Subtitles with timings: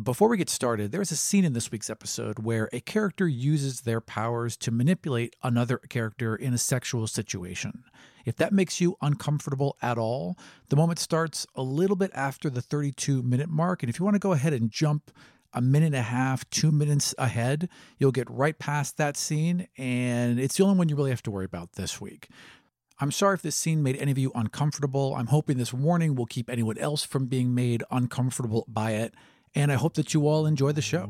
[0.00, 3.26] Before we get started, there is a scene in this week's episode where a character
[3.26, 7.82] uses their powers to manipulate another character in a sexual situation.
[8.24, 10.38] If that makes you uncomfortable at all,
[10.68, 13.82] the moment starts a little bit after the 32 minute mark.
[13.82, 15.10] And if you want to go ahead and jump
[15.52, 17.68] a minute and a half, two minutes ahead,
[17.98, 19.66] you'll get right past that scene.
[19.76, 22.28] And it's the only one you really have to worry about this week.
[23.00, 25.16] I'm sorry if this scene made any of you uncomfortable.
[25.16, 29.12] I'm hoping this warning will keep anyone else from being made uncomfortable by it
[29.54, 31.08] and I hope that you all enjoy the show.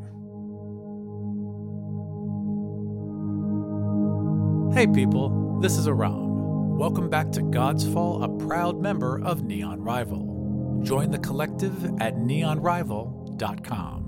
[4.74, 6.76] Hey, people, this is Aram.
[6.78, 10.80] Welcome back to God's Fall, a proud member of Neon Rival.
[10.84, 14.04] Join the collective at neonrival.com.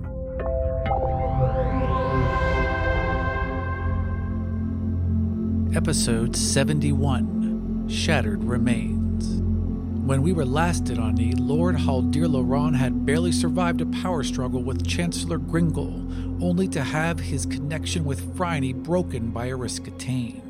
[5.75, 9.00] Episode 71 Shattered Remains.
[10.11, 14.61] When we were last at Ani, Lord Haldir Loran had barely survived a power struggle
[14.61, 16.05] with Chancellor Gringle,
[16.45, 20.43] only to have his connection with Phryne broken by Ariska Tain.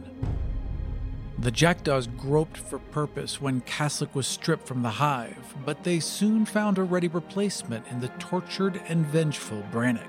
[1.39, 6.47] The jackdaws groped for purpose when Kaslik was stripped from the hive, but they soon
[6.47, 10.09] found a ready replacement in the tortured and vengeful Brannick.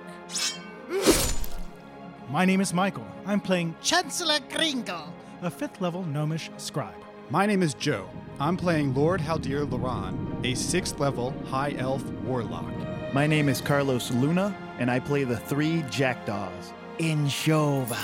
[2.29, 3.05] My name is Michael.
[3.25, 7.00] I'm playing Chancellor Gringle, a fifth level gnomish scribe.
[7.31, 8.09] My name is Joe.
[8.41, 12.73] I'm playing Lord Haldir Loran, a 6th level High Elf Warlock.
[13.13, 16.73] My name is Carlos Luna, and I play the three Jackdaws.
[16.97, 17.95] Inshova,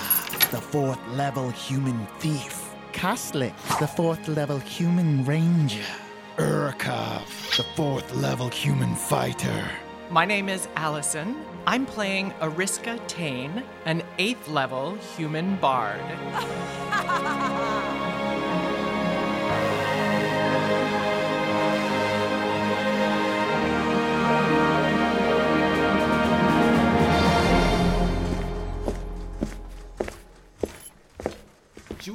[0.50, 2.74] the fourth level human thief.
[2.94, 5.84] Kaslik, the fourth level human ranger.
[6.38, 9.70] Urkov, the fourth level human fighter.
[10.10, 11.36] My name is Allison.
[11.66, 16.00] I'm playing Ariska Tain, an eighth level human bard.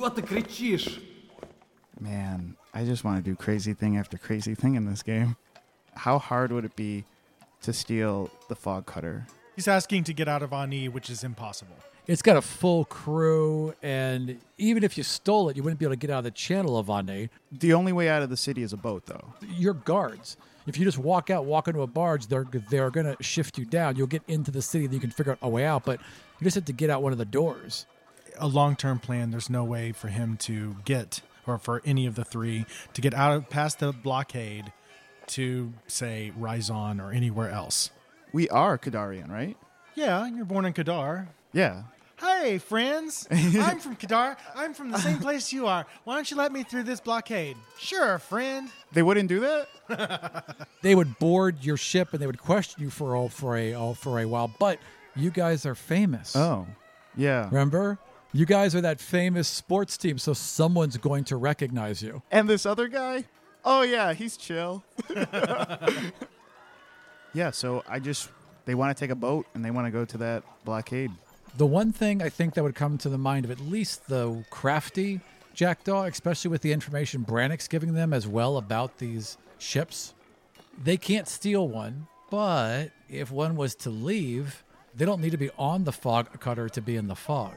[0.02, 1.02] Чего ты кричишь?
[2.00, 5.36] Man, I just want to do crazy thing after crazy thing in this game.
[5.96, 7.06] How hard would it be
[7.62, 9.26] to steal the fog cutter?
[9.56, 11.76] He's asking to get out of Ani, which is impossible.
[12.06, 15.94] It's got a full crew, and even if you stole it, you wouldn't be able
[15.94, 17.30] to get out of the channel of Ane.
[17.52, 19.34] The only way out of the city is a boat, though.
[19.42, 20.38] Your guards.
[20.68, 23.66] If you just walk out, walk into a barge, they're they're going to shift you
[23.66, 23.96] down.
[23.96, 25.84] You'll get into the city, then you can figure out a way out.
[25.84, 26.00] But
[26.40, 27.88] you just have to get out one of the doors.
[28.39, 32.15] A long term plan, there's no way for him to get, or for any of
[32.15, 34.73] the three, to get out of past the blockade
[35.29, 37.91] to, say, Rizon or anywhere else.
[38.33, 39.57] We are Kadarian, right?
[39.95, 41.29] Yeah, you're born in Kadar.
[41.53, 41.83] Yeah.
[42.19, 43.27] Hey, friends.
[43.31, 44.37] I'm from Kadar.
[44.55, 45.87] I'm from the same place you are.
[46.05, 47.57] Why don't you let me through this blockade?
[47.79, 48.71] Sure, friend.
[48.93, 50.57] They wouldn't do that?
[50.83, 53.95] They would board your ship and they would question you for all for a all
[53.95, 54.53] for a while.
[54.59, 54.81] But
[55.15, 56.35] you guys are famous.
[56.35, 56.67] Oh.
[57.17, 57.45] Yeah.
[57.47, 57.99] Remember?
[58.35, 62.23] You guys are that famous sports team, so someone's going to recognize you.
[62.31, 63.25] And this other guy?
[63.63, 64.83] Oh yeah, he's chill.
[67.35, 68.31] yeah, so I just
[68.65, 71.11] they want to take a boat and they want to go to that blockade.
[71.59, 74.43] The one thing I think that would come to the mind of at least the
[74.49, 75.21] crafty
[75.53, 80.15] jackdaw, especially with the information Brannick's giving them as well about these ships,
[80.83, 82.07] they can't steal one.
[82.31, 84.65] But if one was to leave,
[84.95, 87.53] they don't need to be on the fog cutter to be in the fog.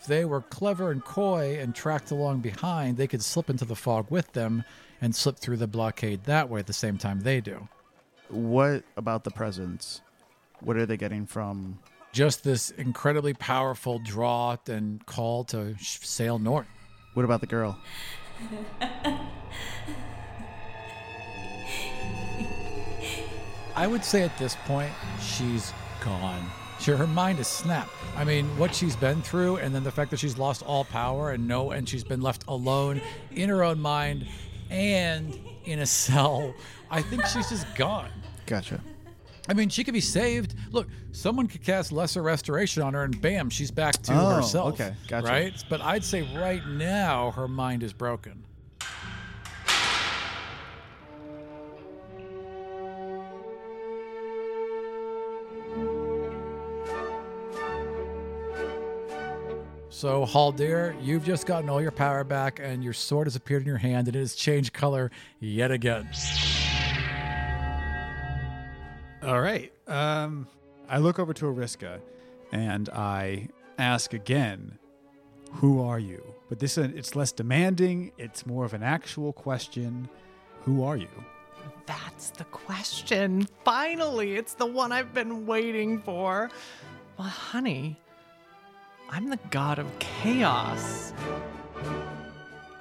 [0.00, 3.74] If they were clever and coy and tracked along behind, they could slip into the
[3.76, 4.64] fog with them
[5.00, 7.68] and slip through the blockade that way at the same time they do.
[8.28, 10.00] What about the presents?
[10.60, 11.78] What are they getting from
[12.12, 16.66] Just this incredibly powerful draw and call to sh- sail north.
[17.14, 17.78] What about the girl?
[23.76, 25.72] I would say at this point, she's
[26.02, 26.50] gone.
[26.88, 27.90] Sure, her mind is snapped.
[28.16, 31.32] I mean, what she's been through, and then the fact that she's lost all power
[31.32, 34.26] and no, and she's been left alone in her own mind
[34.70, 36.54] and in a cell.
[36.90, 38.08] I think she's just gone.
[38.46, 38.80] Gotcha.
[39.50, 40.54] I mean, she could be saved.
[40.70, 44.80] Look, someone could cast lesser restoration on her, and bam, she's back to Oh, herself.
[44.80, 45.26] okay, gotcha.
[45.26, 45.62] Right?
[45.68, 48.44] But I'd say right now her mind is broken.
[59.98, 63.66] So, Haldir, you've just gotten all your power back, and your sword has appeared in
[63.66, 65.10] your hand, and it has changed color
[65.40, 66.08] yet again.
[69.24, 69.72] All right.
[69.88, 70.46] Um,
[70.88, 71.98] I look over to Ariska
[72.52, 74.78] and I ask again,
[75.54, 76.22] Who are you?
[76.48, 80.08] But this it's less demanding, it's more of an actual question.
[80.60, 81.24] Who are you?
[81.86, 83.48] That's the question.
[83.64, 86.52] Finally, it's the one I've been waiting for.
[87.18, 87.98] Well, honey,
[89.08, 91.12] I'm the god of chaos.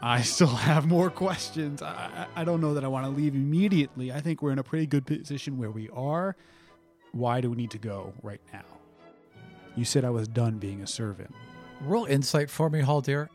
[0.01, 1.81] I still have more questions.
[1.81, 4.11] I, I I don't know that I want to leave immediately.
[4.11, 6.35] I think we're in a pretty good position where we are.
[7.13, 8.65] Why do we need to go right now?
[9.75, 11.33] You said I was done being a servant.
[11.81, 13.29] Roll insight for me, Haldir.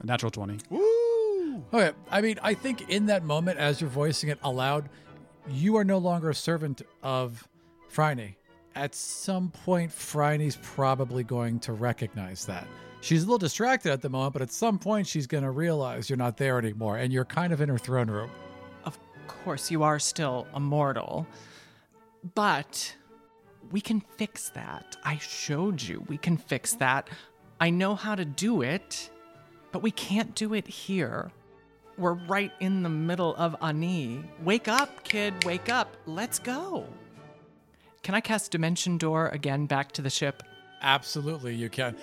[0.00, 0.58] A natural 20.
[0.70, 1.64] Woo!
[1.72, 4.88] Okay, I mean, I think in that moment, as you're voicing it aloud,
[5.48, 7.48] you are no longer a servant of
[7.88, 8.36] Phryne.
[8.76, 12.68] At some point, Phryne's probably going to recognize that.
[13.00, 16.10] She's a little distracted at the moment, but at some point, she's going to realize
[16.10, 18.30] you're not there anymore, and you're kind of in her throne room.
[18.84, 21.26] Of course, you are still immortal,
[22.34, 22.94] but
[23.70, 24.96] we can fix that.
[25.02, 27.08] I showed you we can fix that.
[27.58, 29.10] I know how to do it,
[29.72, 31.32] but we can't do it here.
[31.96, 34.22] We're right in the middle of Ani.
[34.42, 35.96] Wake up, kid, wake up.
[36.04, 36.86] Let's go.
[38.02, 40.42] Can I cast Dimension Door again back to the ship?
[40.82, 41.96] Absolutely, you can.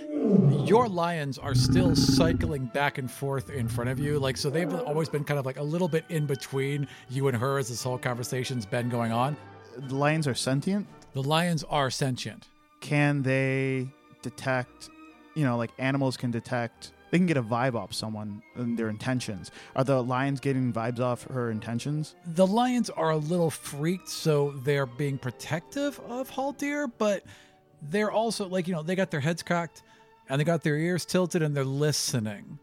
[0.65, 4.19] Your lions are still cycling back and forth in front of you.
[4.19, 7.37] Like, so they've always been kind of like a little bit in between you and
[7.37, 9.37] her as this whole conversation's been going on.
[9.77, 10.87] The lions are sentient.
[11.13, 12.47] The lions are sentient.
[12.81, 13.87] Can they
[14.21, 14.89] detect,
[15.35, 18.89] you know, like animals can detect, they can get a vibe off someone and their
[18.89, 19.51] intentions.
[19.75, 22.15] Are the lions getting vibes off her intentions?
[22.25, 27.23] The lions are a little freaked, so they're being protective of Haldir, but
[27.83, 29.83] they're also like, you know, they got their heads cocked
[30.27, 32.57] and they got their ears tilted and they're listening.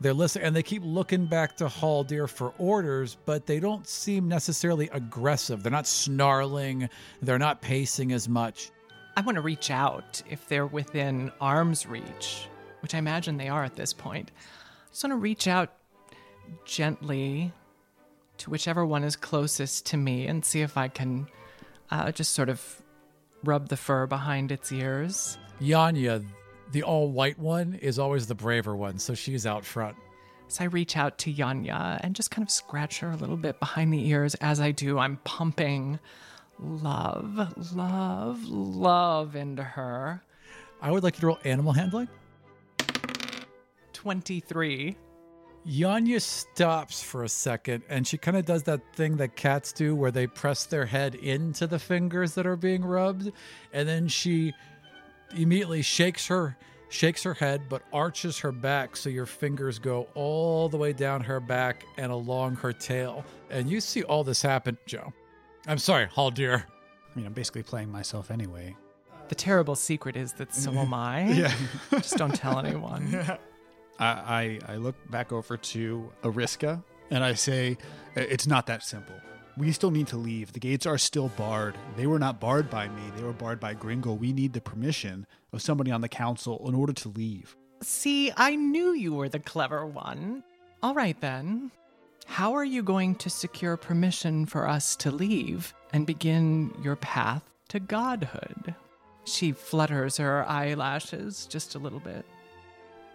[0.00, 4.28] They're listening and they keep looking back to Haldir for orders, but they don't seem
[4.28, 5.64] necessarily aggressive.
[5.64, 6.88] They're not snarling,
[7.20, 8.70] they're not pacing as much.
[9.16, 12.46] I want to reach out if they're within arm's reach,
[12.80, 14.30] which I imagine they are at this point.
[14.36, 15.72] I just want to reach out
[16.64, 17.52] gently
[18.38, 21.28] to whichever one is closest to me and see if I can
[21.90, 22.82] uh, just sort of
[23.44, 25.38] rub the fur behind its ears.
[25.60, 26.24] Yanya,
[26.72, 29.96] the all white one, is always the braver one, so she's out front.
[30.48, 33.60] So I reach out to Yanya and just kind of scratch her a little bit
[33.60, 34.34] behind the ears.
[34.36, 35.98] As I do, I'm pumping
[36.58, 40.22] love, love, love into her.
[40.80, 42.08] I would like you to roll animal handling.
[43.98, 44.96] 23.
[45.66, 49.96] Yanya stops for a second and she kind of does that thing that cats do
[49.96, 53.32] where they press their head into the fingers that are being rubbed
[53.72, 54.54] and then she
[55.36, 56.56] immediately shakes her
[56.90, 61.20] shakes her head but arches her back so your fingers go all the way down
[61.20, 65.12] her back and along her tail and you see all this happen Joe.
[65.66, 66.62] I'm sorry, Haldir.
[66.62, 68.76] I mean, I'm basically playing myself anyway.
[69.28, 71.30] The terrible secret is that so am I.
[71.30, 71.54] yeah.
[71.90, 73.38] Just don't tell anyone.
[73.98, 77.76] I, I, look back over to Ariska and I say,
[78.14, 79.16] It's not that simple.
[79.56, 80.52] We still need to leave.
[80.52, 81.76] The gates are still barred.
[81.96, 84.16] They were not barred by me, they were barred by Gringle.
[84.16, 87.56] We need the permission of somebody on the council in order to leave.
[87.82, 90.44] See, I knew you were the clever one.
[90.82, 91.72] All right then.
[92.26, 97.42] How are you going to secure permission for us to leave and begin your path
[97.68, 98.74] to godhood?
[99.24, 102.26] She flutters her eyelashes just a little bit.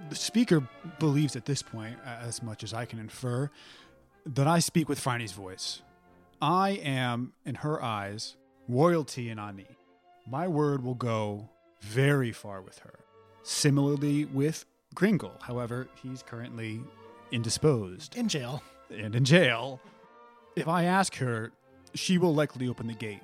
[0.09, 0.67] The speaker
[0.99, 3.49] believes at this point, as much as I can infer,
[4.25, 5.81] that I speak with Phryne's voice.
[6.41, 8.35] I am, in her eyes,
[8.67, 9.67] royalty in Ani.
[10.27, 11.49] My word will go
[11.81, 12.99] very far with her.
[13.43, 16.81] Similarly with Gringle, however, he's currently
[17.31, 18.61] indisposed In jail.
[18.89, 19.81] and in jail.
[20.55, 21.51] If I ask her,
[21.93, 23.21] she will likely open the gate.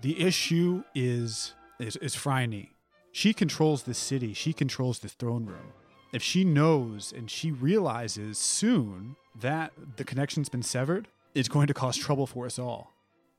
[0.00, 2.68] The issue is is, is Phryne.
[3.12, 4.32] She controls the city.
[4.34, 5.72] She controls the throne room.
[6.12, 11.74] If she knows and she realizes soon that the connection's been severed, it's going to
[11.74, 12.92] cause trouble for us all.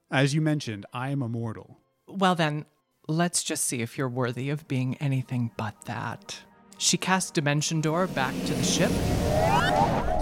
[0.10, 1.78] As you mentioned, I am immortal.
[2.08, 2.66] Well, then,
[3.08, 6.40] let's just see if you're worthy of being anything but that.
[6.80, 8.92] She casts Dimension Door back to the ship.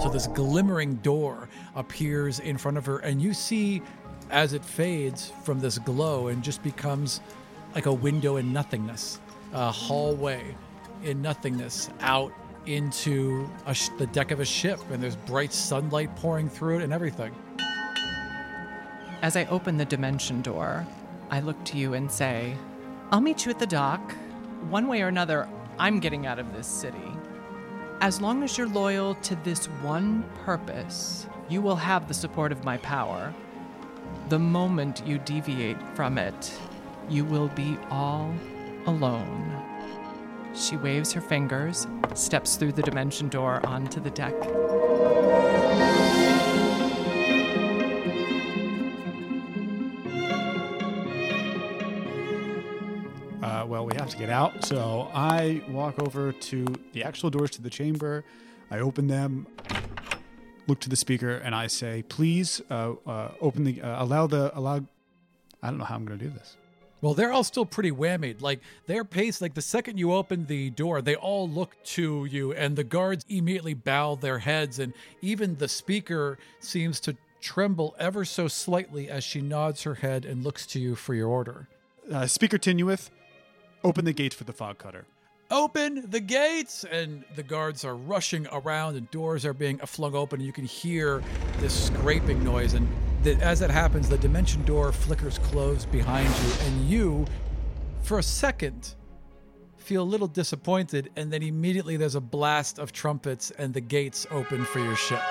[0.02, 3.80] So this glimmering door appears in front of her, and you see
[4.30, 7.22] as it fades from this glow and just becomes
[7.74, 9.20] like a window in nothingness,
[9.54, 10.54] a hallway
[11.02, 12.32] in nothingness out
[12.66, 16.92] into sh- the deck of a ship, and there's bright sunlight pouring through it and
[16.92, 17.34] everything.
[19.22, 20.86] As I open the Dimension Door,
[21.30, 22.56] I look to you and say,
[23.10, 24.14] I'll meet you at the dock.
[24.68, 26.98] One way or another, I'm getting out of this city.
[28.00, 32.64] As long as you're loyal to this one purpose, you will have the support of
[32.64, 33.32] my power.
[34.28, 36.52] The moment you deviate from it,
[37.08, 38.34] you will be all
[38.86, 39.61] alone.
[40.54, 44.34] She waves her fingers, steps through the dimension door onto the deck.
[53.42, 57.50] Uh, well, we have to get out, so I walk over to the actual doors
[57.52, 58.24] to the chamber.
[58.70, 59.46] I open them,
[60.66, 64.56] look to the speaker, and I say, "Please uh, uh, open the uh, allow the
[64.56, 64.84] allow."
[65.62, 66.56] I don't know how I'm going to do this.
[67.02, 68.40] Well, they're all still pretty whammied.
[68.40, 72.52] Like their pace, like the second you open the door, they all look to you,
[72.52, 78.24] and the guards immediately bow their heads, and even the speaker seems to tremble ever
[78.24, 81.66] so slightly as she nods her head and looks to you for your order.
[82.10, 83.10] Uh, speaker Tinueth,
[83.82, 85.04] open the gates for the fog cutter.
[85.50, 86.84] Open the gates!
[86.90, 90.40] And the guards are rushing around, and doors are being flung open.
[90.40, 91.22] And you can hear
[91.58, 92.72] this scraping noise.
[92.72, 92.88] And
[93.26, 97.26] as it happens, the dimension door flickers closed behind you, and you,
[98.02, 98.94] for a second,
[99.76, 101.10] feel a little disappointed.
[101.16, 105.22] And then immediately there's a blast of trumpets, and the gates open for your ship.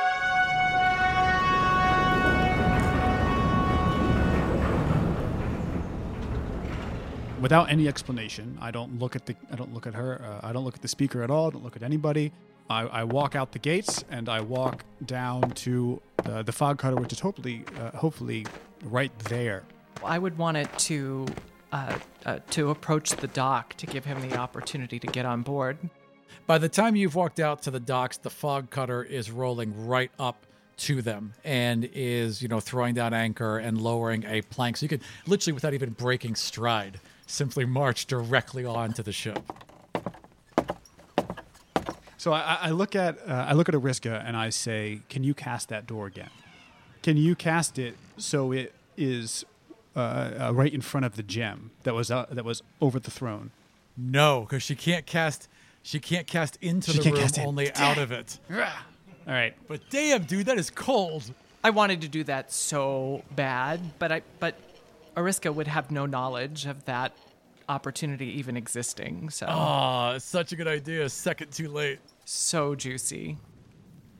[7.41, 8.57] without any explanation.
[8.61, 10.21] I don't look at the I don't look at her.
[10.23, 11.47] Uh, I don't look at the speaker at all.
[11.47, 12.31] I don't look at anybody.
[12.69, 16.95] I, I walk out the gates and I walk down to uh, the fog cutter,
[16.95, 18.45] which is hopefully uh, hopefully
[18.85, 19.63] right there.
[20.03, 21.27] I would want it to
[21.71, 25.77] uh, uh, to approach the dock to give him the opportunity to get on board.
[26.47, 30.11] By the time you've walked out to the docks, the fog cutter is rolling right
[30.19, 30.45] up
[30.77, 34.77] to them and is, you know, throwing down anchor and lowering a plank.
[34.77, 39.39] So you could literally, without even breaking stride, simply march directly onto the ship.
[42.21, 45.33] So I, I look at uh, I look at Ariska and I say, "Can you
[45.33, 46.29] cast that door again?
[47.01, 49.43] Can you cast it so it is
[49.95, 53.09] uh, uh, right in front of the gem that was uh, that was over the
[53.09, 53.49] throne?"
[53.97, 55.47] No, because she can't cast.
[55.81, 57.47] She can't cast into She the can't room, cast in.
[57.47, 58.37] only out of it.
[58.51, 58.57] All
[59.25, 59.55] right.
[59.67, 61.23] But damn, dude, that is cold.
[61.63, 64.53] I wanted to do that so bad, but I but
[65.17, 67.13] Ariska would have no knowledge of that
[67.75, 69.29] opportunity even existing.
[69.29, 71.09] So Ah, such a good idea.
[71.09, 71.99] Second too late.
[72.25, 73.37] so juicy.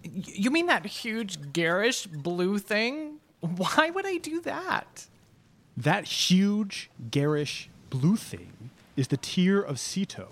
[0.04, 3.18] Y- You mean that huge garish blue thing?
[3.42, 5.08] Why would I do that?
[5.78, 10.28] That huge, garish blue thing is the Tear of Sito.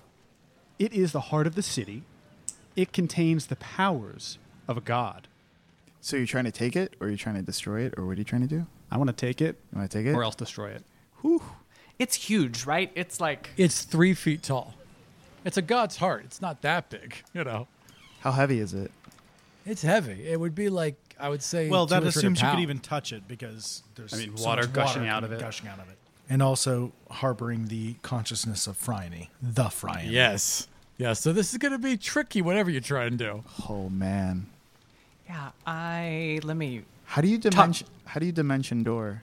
[0.78, 2.04] It is the heart of the city.
[2.76, 5.28] It contains the powers of a god.
[6.02, 8.22] So you're trying to take it, or you're trying to destroy it, or what are
[8.22, 8.66] you trying to do?
[8.92, 10.14] I want to take it You want to take it?
[10.16, 10.84] or else destroy it.
[12.00, 12.92] It's huge, right?
[12.96, 14.74] It's like It's three feet tall.
[15.46, 16.24] It's a god's heart.
[16.26, 17.68] It's not that big, you know.
[18.22, 18.92] How heavy is it?
[19.66, 20.28] It's heavy.
[20.28, 21.70] It would be like I would say.
[21.70, 24.74] Well, that assumes you could even touch it because there's I mean, so water much
[24.74, 25.40] gushing water out of it.
[25.40, 25.98] gushing out of it,
[26.30, 30.10] and also harboring the consciousness of Phryne, the Phryne.
[30.10, 30.68] Yes.
[30.98, 31.14] Yeah.
[31.14, 32.42] So this is going to be tricky.
[32.42, 33.44] Whatever you try and do.
[33.70, 34.48] Oh man.
[35.28, 37.88] yeah, I let me How do you dimension?
[38.06, 39.22] How do you dimension door?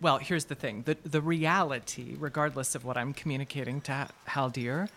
[0.00, 0.82] Well, here's the thing.
[0.82, 4.88] The the reality, regardless of what I'm communicating to Haldir,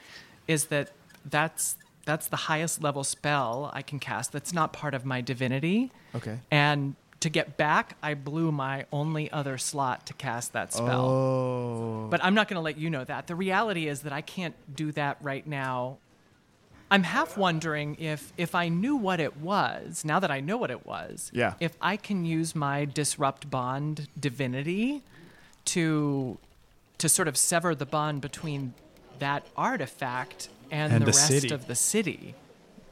[0.48, 0.92] is that
[1.26, 4.32] that's that's the highest level spell I can cast.
[4.32, 5.92] That's not part of my divinity.
[6.16, 6.40] Okay.
[6.50, 11.06] And to get back, I blew my only other slot to cast that spell.
[11.06, 12.08] Oh.
[12.10, 13.28] But I'm not going to let you know that.
[13.28, 15.98] The reality is that I can't do that right now.
[16.92, 20.70] I'm half wondering if if I knew what it was, now that I know what
[20.72, 21.54] it was, Yeah.
[21.60, 25.02] if I can use my disrupt bond divinity
[25.66, 26.38] to
[26.98, 28.74] to sort of sever the bond between
[29.20, 31.50] that artifact and, And the, the rest city.
[31.54, 32.36] of the city.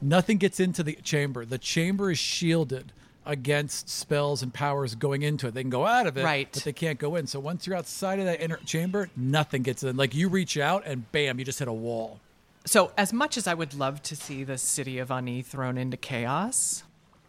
[0.00, 1.44] Nothing gets into the chamber.
[1.44, 2.92] The chamber is shielded
[3.26, 5.54] against spells and powers going into it.
[5.54, 6.48] They can go out of it, Right.
[6.52, 7.26] but they can't go in.
[7.26, 9.96] So once you're outside of that inner chamber, nothing gets in.
[9.96, 12.18] Like you reach out and bam, you just hit a wall.
[12.66, 15.96] So, as much as I would love to see the city of Ani thrown into
[15.96, 16.84] chaos,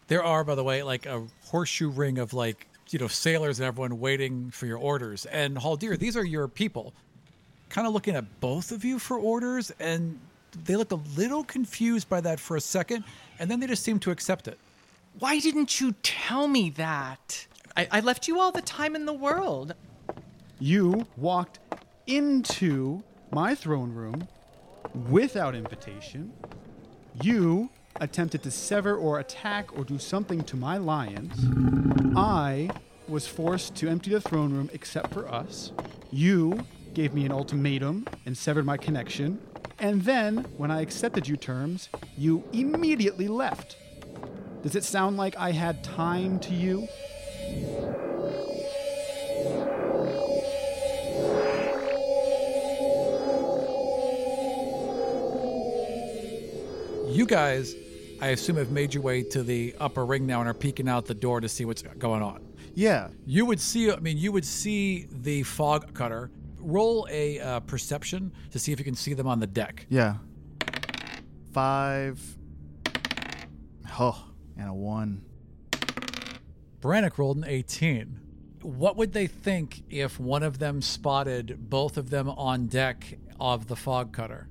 [0.08, 3.68] There are, by the way, like a horseshoe ring of like you know sailors and
[3.68, 5.26] everyone waiting for your orders.
[5.26, 6.94] And Haldir, these are your people.
[7.70, 10.20] Kind of looking at both of you for orders, and
[10.66, 13.06] they look a little confused by that for a second,
[13.40, 14.58] and then they just seem to accept it.
[15.20, 17.48] why didn't you tell me that?
[17.78, 19.74] I, I left you all the time in the world.
[20.60, 21.60] You walked
[22.06, 24.28] into my throne room
[25.10, 26.34] without invitation.
[27.22, 27.70] You
[28.00, 31.34] attempted to sever or attack or do something to my lions.
[32.16, 32.70] I
[33.08, 35.72] was forced to empty the throne room except for us.
[36.12, 39.40] You gave me an ultimatum and severed my connection.
[39.80, 43.78] And then, when I accepted you terms, you immediately left.
[44.62, 46.88] Does it sound like I had time to you?
[57.12, 57.76] You guys,
[58.22, 61.06] I assume, have made your way to the upper ring now and are peeking out
[61.06, 62.42] the door to see what's going on.
[62.74, 63.10] yeah.
[63.26, 68.32] You would see, I mean, you would see the fog cutter roll a uh, perception
[68.52, 69.86] to see if you can see them on the deck.
[69.90, 70.16] Yeah.
[71.52, 72.20] Five.
[74.00, 74.24] Oh,
[74.58, 75.26] and a one.
[76.80, 78.20] Brannick rolled an 18.
[78.62, 83.68] What would they think if one of them spotted both of them on deck of
[83.68, 84.48] the fog cutter?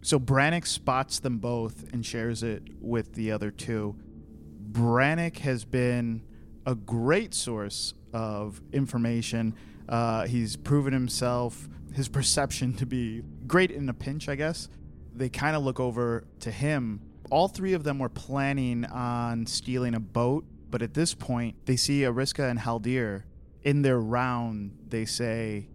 [0.00, 3.96] So Brannick spots them both and shares it with the other two.
[4.70, 6.22] Brannick has been
[6.66, 9.54] a great source of information.
[9.88, 14.68] Uh, he's proven himself, his perception to be great in a pinch, I guess.
[15.14, 17.00] They kind of look over to him.
[17.30, 21.76] All three of them were planning on stealing a boat, but at this point, they
[21.76, 23.24] see Ariska and Haldir.
[23.62, 25.68] In their round, they say,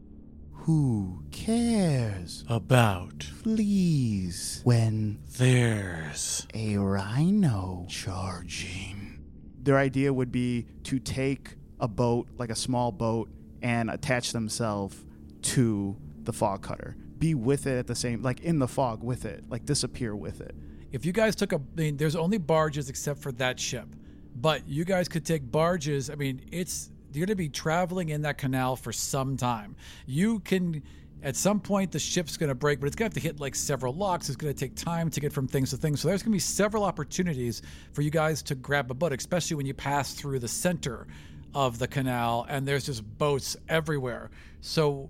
[0.63, 2.45] Who cares?
[2.47, 9.19] About Please, when there's a rhino charging.
[9.61, 13.29] their idea would be to take a boat, like a small boat,
[13.61, 14.95] and attach themselves
[15.41, 16.95] to the fog cutter.
[17.19, 20.39] Be with it at the same, like in the fog with it, like disappear with
[20.39, 20.55] it.
[20.93, 23.87] If you guys took a, I mean, there's only barges except for that ship,
[24.33, 26.09] but you guys could take barges.
[26.09, 29.75] I mean, it's you're going to be traveling in that canal for some time.
[30.05, 30.83] You can,
[31.21, 33.39] at some point, the ship's going to break, but it's going to have to hit
[33.39, 34.29] like several locks.
[34.29, 36.01] It's going to take time to get from things to things.
[36.01, 37.61] So there's going to be several opportunities
[37.93, 41.07] for you guys to grab a boat, especially when you pass through the center
[41.55, 44.31] of the canal and there's just boats everywhere.
[44.61, 45.09] So,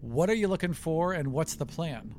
[0.00, 2.14] what are you looking for, and what's the plan?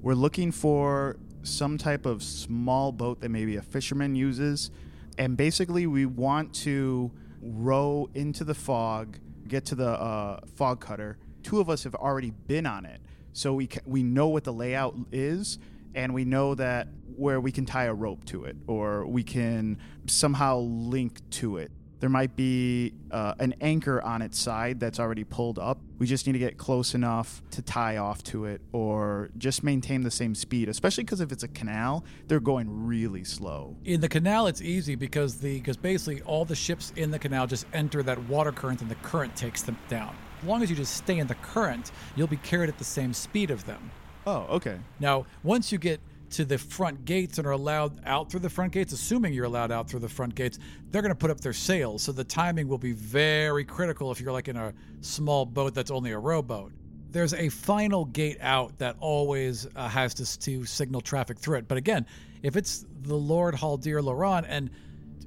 [0.00, 4.70] We're looking for some type of small boat that maybe a fisherman uses.
[5.18, 7.10] And basically, we want to
[7.40, 11.18] row into the fog, get to the uh, fog cutter.
[11.42, 13.00] Two of us have already been on it.
[13.32, 15.58] So we, ca- we know what the layout is,
[15.94, 19.78] and we know that where we can tie a rope to it or we can
[20.06, 21.70] somehow link to it.
[22.00, 25.78] There might be uh, an anchor on its side that's already pulled up.
[25.98, 30.02] We just need to get close enough to tie off to it or just maintain
[30.02, 33.76] the same speed, especially because if it's a canal, they're going really slow.
[33.84, 37.46] In the canal, it's easy because the because basically all the ships in the canal
[37.46, 40.16] just enter that water current, and the current takes them down.
[40.40, 43.12] As long as you just stay in the current, you'll be carried at the same
[43.12, 43.90] speed of them.
[44.26, 44.78] Oh, okay.
[45.00, 48.72] Now, once you get to the front gates and are allowed out through the front
[48.72, 50.58] gates, assuming you're allowed out through the front gates,
[50.90, 52.02] they're going to put up their sails.
[52.02, 55.90] So the timing will be very critical if you're like in a small boat that's
[55.90, 56.72] only a rowboat.
[57.10, 61.66] There's a final gate out that always uh, has to, to signal traffic through it.
[61.66, 62.06] But again,
[62.42, 64.70] if it's the Lord Haldir Loran, and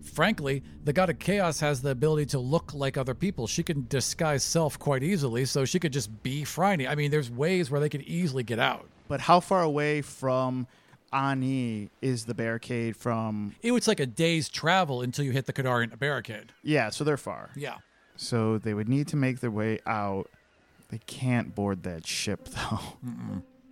[0.02, 3.48] frankly, the God of Chaos has the ability to look like other people.
[3.48, 6.88] She can disguise self quite easily, so she could just be Phryne.
[6.88, 8.88] I mean, there's ways where they could easily get out.
[9.10, 10.68] But how far away from
[11.14, 13.56] Ani is the barricade from.
[13.62, 16.52] It was like a day's travel until you hit the Kadarian barricade.
[16.64, 17.52] Yeah, so they're far.
[17.56, 17.78] Yeah.
[18.16, 20.30] So they would need to make their way out.
[20.90, 22.80] They can't board that ship, though.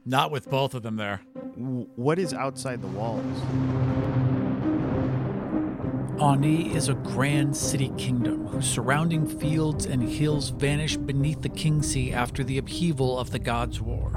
[0.05, 1.21] Not with both of them there.
[1.57, 3.23] W- What is outside the walls?
[6.21, 11.81] Ani is a grand city kingdom whose surrounding fields and hills vanish beneath the King
[11.81, 14.11] Sea after the upheaval of the Gods' War.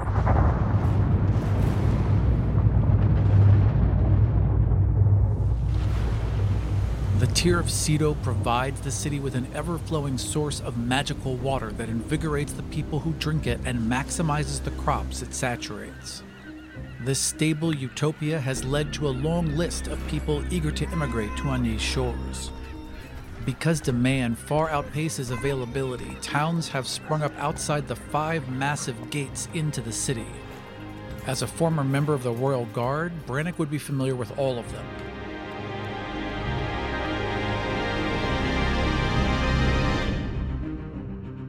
[7.19, 11.71] The Tear of Cedo provides the city with an ever flowing source of magical water
[11.71, 16.23] that invigorates the people who drink it and maximizes the crops it saturates.
[17.05, 21.47] This stable utopia has led to a long list of people eager to immigrate to
[21.47, 22.51] Ani's shores.
[23.45, 29.79] Because demand far outpaces availability, towns have sprung up outside the five massive gates into
[29.79, 30.27] the city.
[31.27, 34.69] As a former member of the Royal Guard, Brannick would be familiar with all of
[34.73, 34.85] them.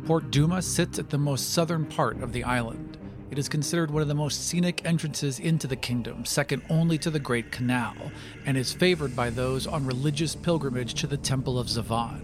[0.07, 2.97] Port Duma sits at the most southern part of the island.
[3.33, 7.11] It is considered one of the most scenic entrances into the kingdom, second only to
[7.11, 8.13] the Great Canal,
[8.45, 12.23] and is favored by those on religious pilgrimage to the Temple of Zavan.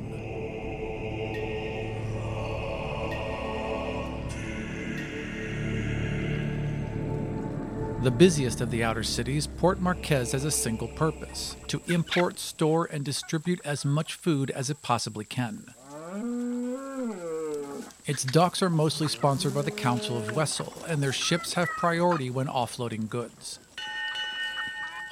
[8.05, 12.85] The busiest of the outer cities, Port Marquez has a single purpose to import, store,
[12.85, 15.75] and distribute as much food as it possibly can.
[18.05, 22.31] Its docks are mostly sponsored by the Council of Wessel, and their ships have priority
[22.31, 23.61] when offloading goods.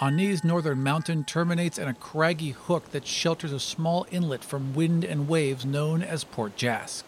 [0.00, 5.04] Ani's northern mountain terminates in a craggy hook that shelters a small inlet from wind
[5.04, 7.06] and waves known as Port Jask.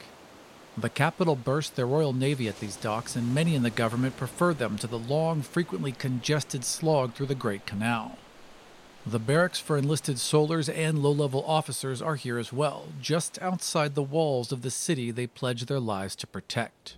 [0.79, 4.55] The capital burst their Royal Navy at these docks, and many in the government prefer
[4.55, 8.19] them to the long, frequently congested slog through the Great Canal.
[9.05, 13.95] The barracks for enlisted soldiers and low level officers are here as well, just outside
[13.95, 16.97] the walls of the city they pledge their lives to protect.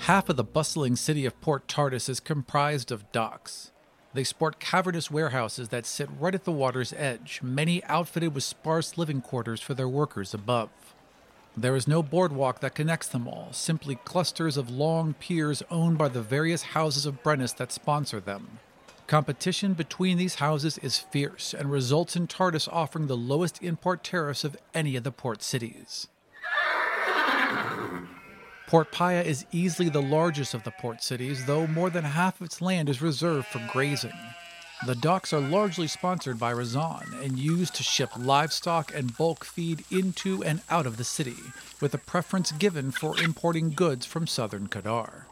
[0.00, 3.70] Half of the bustling city of Port Tardis is comprised of docks.
[4.12, 8.98] They sport cavernous warehouses that sit right at the water's edge, many outfitted with sparse
[8.98, 10.93] living quarters for their workers above.
[11.56, 16.08] There is no boardwalk that connects them all, simply clusters of long piers owned by
[16.08, 18.58] the various houses of Brennus that sponsor them.
[19.06, 24.42] Competition between these houses is fierce and results in Tardis offering the lowest import tariffs
[24.42, 26.08] of any of the port cities.
[28.66, 32.46] Port Paya is easily the largest of the port cities, though more than half of
[32.46, 34.10] its land is reserved for grazing.
[34.82, 39.82] The docks are largely sponsored by Razan and used to ship livestock and bulk feed
[39.90, 41.38] into and out of the city,
[41.80, 45.24] with a preference given for importing goods from southern Kadar.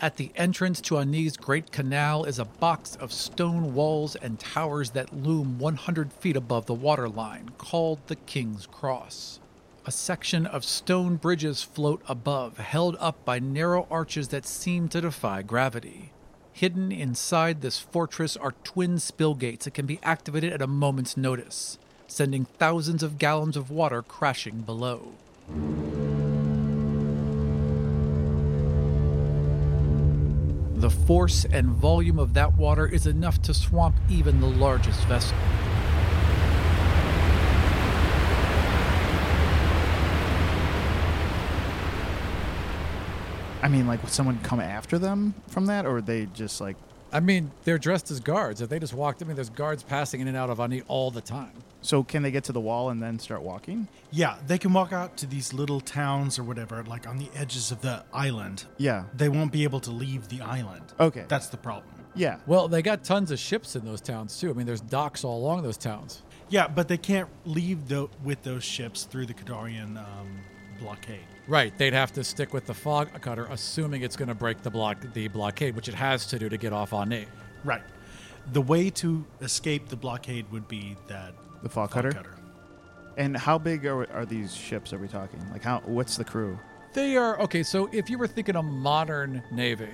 [0.00, 4.90] At the entrance to Ani's Great Canal is a box of stone walls and towers
[4.92, 9.38] that loom 100 feet above the waterline, called the King's Cross.
[9.86, 15.02] A section of stone bridges float above, held up by narrow arches that seem to
[15.02, 16.12] defy gravity.
[16.52, 21.16] Hidden inside this fortress are twin spill gates that can be activated at a moment's
[21.16, 25.12] notice, sending thousands of gallons of water crashing below.
[30.80, 35.36] The force and volume of that water is enough to swamp even the largest vessel.
[43.62, 46.76] I mean, like, would someone come after them from that, or would they just like?
[47.12, 48.60] I mean, they're dressed as guards.
[48.60, 51.10] If they just walked, I mean, there's guards passing in and out of Ani all
[51.10, 51.52] the time.
[51.82, 53.88] So can they get to the wall and then start walking?
[54.12, 57.72] Yeah, they can walk out to these little towns or whatever, like on the edges
[57.72, 58.64] of the island.
[58.76, 59.04] Yeah.
[59.14, 60.84] They won't be able to leave the island.
[61.00, 61.24] Okay.
[61.26, 61.94] That's the problem.
[62.14, 62.36] Yeah.
[62.46, 64.50] Well, they got tons of ships in those towns too.
[64.50, 66.22] I mean, there's docks all along those towns.
[66.50, 70.38] Yeah, but they can't leave tho- with those ships through the Kadarian um,
[70.80, 71.20] blockade.
[71.50, 74.70] Right, they'd have to stick with the fog cutter, assuming it's going to break the
[74.70, 77.26] block, the blockade, which it has to do to get off on Ani.
[77.64, 77.82] Right.
[78.52, 81.34] The way to escape the blockade would be that
[81.64, 82.12] The fog cutter?
[83.16, 84.92] And how big are, are these ships?
[84.92, 85.44] Are we talking?
[85.50, 85.82] Like, how?
[85.86, 86.56] What's the crew?
[86.92, 87.64] They are okay.
[87.64, 89.90] So if you were thinking a modern navy,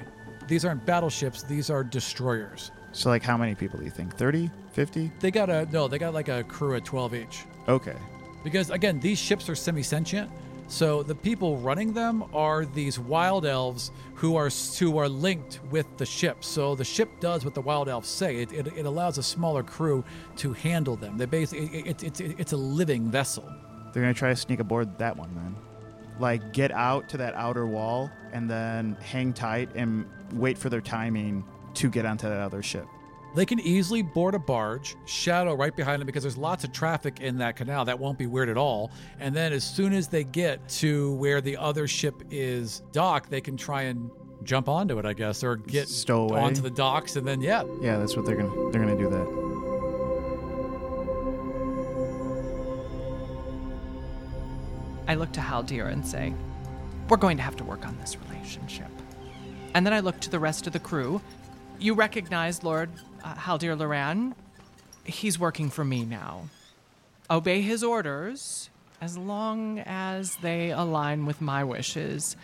[0.49, 2.71] these aren't battleships; these are destroyers.
[2.93, 4.15] So, like, how many people do you think?
[4.15, 4.51] 30?
[4.73, 5.11] 50?
[5.21, 5.89] They got a no.
[5.89, 7.45] They got like a crew at twelve each.
[7.67, 7.97] Okay.
[8.45, 10.31] Because again, these ships are semi-sentient.
[10.69, 15.87] So the people running them are these wild elves who are who are linked with
[15.97, 16.43] the ship.
[16.43, 18.37] So the ship does what the wild elves say.
[18.37, 20.05] It, it, it allows a smaller crew
[20.37, 21.17] to handle them.
[21.17, 23.45] They basically it, it, it, it's a living vessel.
[23.93, 25.57] They're to try to sneak aboard that one then.
[26.19, 30.81] Like, get out to that outer wall and then hang tight and wait for their
[30.81, 32.87] timing to get onto that other ship.
[33.37, 37.21] They can easily board a barge, shadow right behind them because there's lots of traffic
[37.21, 37.85] in that canal.
[37.85, 38.91] That won't be weird at all.
[39.21, 43.43] And then as soon as they get to where the other ship is docked, they
[43.43, 44.11] can try and
[44.43, 46.41] jump onto it, I guess, or get Stow away.
[46.41, 47.65] onto the docks and then yeah.
[47.83, 49.47] Yeah, that's what they're going to they're going to do that.
[55.09, 56.33] I look to Haldir and say,
[57.11, 58.89] We're going to have to work on this relationship.
[59.75, 61.21] And then I look to the rest of the crew.
[61.79, 62.89] You recognize Lord
[63.25, 64.35] uh, Haldir Loran.
[65.05, 66.49] He's working for me now.
[67.31, 72.37] Obey his orders as long as they align with my wishes.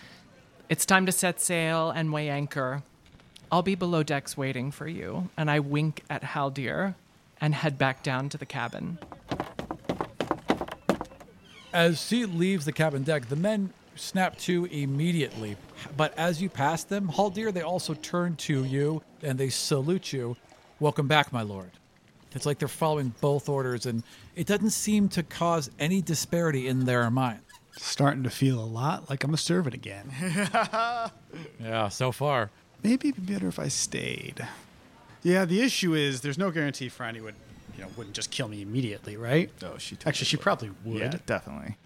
[0.68, 2.82] It's time to set sail and weigh anchor.
[3.50, 5.28] I'll be below decks waiting for you.
[5.36, 6.94] And I wink at Haldir
[7.40, 8.98] and head back down to the cabin.
[11.72, 15.56] As she leaves the cabin deck, the men snap to immediately.
[15.96, 20.36] But as you pass them, Haldir, they also turn to you and they salute you.
[20.82, 21.70] Welcome back, my lord.
[22.32, 24.02] It's like they're following both orders, and
[24.34, 27.38] it doesn't seem to cause any disparity in their mind.
[27.76, 30.10] Starting to feel a lot like I'm a servant again.
[31.60, 32.50] Yeah, so far.
[32.82, 34.46] Maybe it'd be better if I stayed.
[35.22, 37.36] Yeah, the issue is there's no guarantee Franny would,
[37.76, 39.50] you know, wouldn't just kill me immediately, right?
[39.62, 41.00] Oh, she Actually, she probably would.
[41.00, 41.76] Yeah, definitely.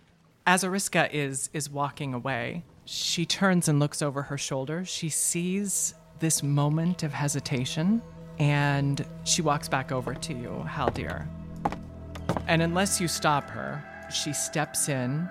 [0.46, 4.86] As Ariska is is walking away, she turns and looks over her shoulder.
[4.86, 8.00] She sees this moment of hesitation,
[8.38, 11.26] and she walks back over to you, Haldir.
[12.46, 15.28] And unless you stop her, she steps in,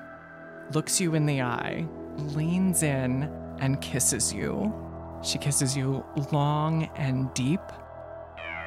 [0.74, 1.86] looks you in the eye,
[2.18, 3.24] leans in,
[3.60, 4.74] and kisses you.
[5.24, 7.62] She kisses you long and deep.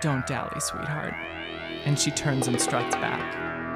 [0.01, 1.15] Don't dally, sweetheart.
[1.85, 3.68] And she turns and struts back.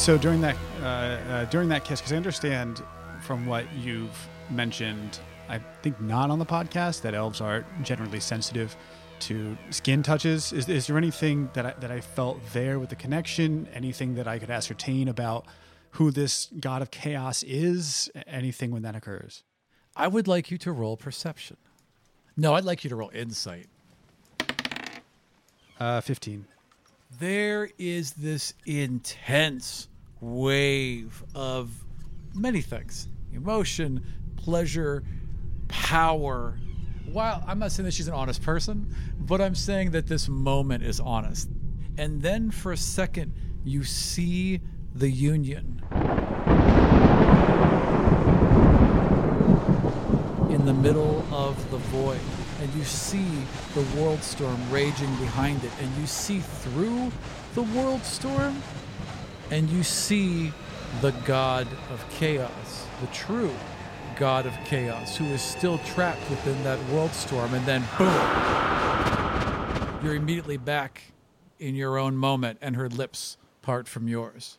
[0.00, 2.82] So during that uh, uh, during that kiss, because I understand
[3.20, 8.74] from what you've mentioned, I think not on the podcast that elves are generally sensitive
[9.20, 10.54] to skin touches.
[10.54, 13.68] Is, is there anything that I, that I felt there with the connection?
[13.74, 15.44] Anything that I could ascertain about
[15.90, 18.10] who this god of chaos is?
[18.26, 19.44] Anything when that occurs?
[19.94, 21.58] I would like you to roll perception.
[22.38, 23.66] No, I'd like you to roll insight.
[25.78, 26.46] Uh, Fifteen.
[27.18, 29.88] There is this intense
[30.20, 31.70] wave of
[32.34, 34.04] many things emotion,
[34.36, 35.02] pleasure,
[35.68, 36.58] power.
[37.12, 40.84] While I'm not saying that she's an honest person, but I'm saying that this moment
[40.84, 41.48] is honest.
[41.98, 43.32] And then for a second,
[43.64, 44.60] you see
[44.94, 45.82] the union
[50.50, 52.20] in the middle of the void.
[52.60, 53.26] And you see
[53.74, 55.70] the world storm raging behind it.
[55.80, 57.10] And you see through
[57.54, 58.62] the world storm.
[59.50, 60.52] And you see
[61.00, 63.52] the god of chaos, the true
[64.16, 67.52] god of chaos, who is still trapped within that world storm.
[67.54, 68.14] And then, boom,
[70.04, 71.02] you're immediately back
[71.58, 74.58] in your own moment, and her lips part from yours.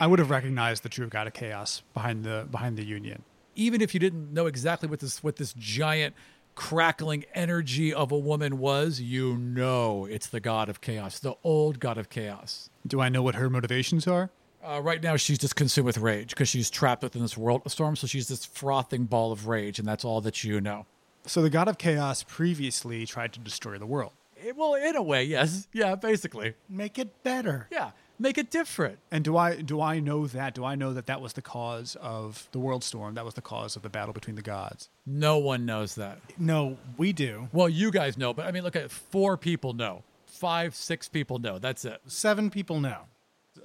[0.00, 3.22] I would have recognized the true god of chaos behind the behind the union.
[3.56, 6.14] even if you didn't know exactly what this what this giant
[6.54, 11.80] crackling energy of a woman was, you know it's the god of chaos, the old
[11.80, 12.70] god of chaos.
[12.86, 14.30] Do I know what her motivations are?
[14.66, 17.96] Uh, right now, she's just consumed with rage because she's trapped within this world storm.
[17.96, 20.86] So she's this frothing ball of rage, and that's all that you know.
[21.26, 24.12] So the god of chaos previously tried to destroy the world.
[24.42, 27.68] Eh, well, in a way, yes, yeah, basically, Make it better.
[27.70, 27.90] yeah.
[28.18, 28.98] Make it different.
[29.10, 30.54] And do I do I know that?
[30.54, 33.14] Do I know that that was the cause of the world storm?
[33.14, 34.88] That was the cause of the battle between the gods.
[35.04, 36.18] No one knows that.
[36.38, 37.48] No, we do.
[37.52, 38.90] Well, you guys know, but I mean, look at it.
[38.90, 41.58] four people know, five, six people know.
[41.58, 42.00] That's it.
[42.06, 42.98] Seven people know.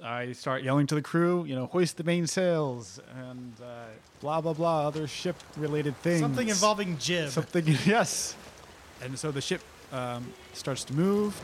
[0.02, 3.84] I start yelling to the crew, you know, hoist the mainsails and uh,
[4.20, 6.20] blah blah blah, other ship related things.
[6.20, 7.30] Something involving Jib.
[7.30, 7.64] something.
[7.86, 8.34] Yes.
[9.02, 11.40] And so the ship um, starts to move.